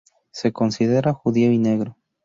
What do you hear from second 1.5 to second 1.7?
y